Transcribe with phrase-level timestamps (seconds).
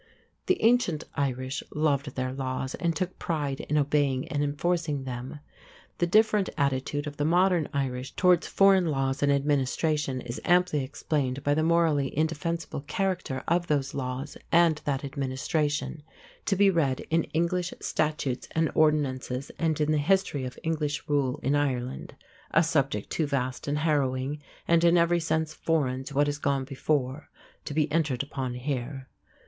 [0.47, 5.41] The ancient Irish loved their laws and took pride in obeying and enforcing them.
[5.99, 11.43] The different attitude of the modern Irish towards foreign laws and administration is amply explained
[11.43, 16.01] by the morally indefensible character of those laws and that administration,
[16.47, 21.39] to be read in English statutes and ordinances and in the history of English rule
[21.43, 22.15] in Ireland
[22.49, 26.63] a subject too vast and harrowing, and in every sense foreign to what has gone
[26.63, 27.29] before,
[27.65, 29.07] to be entered upon here.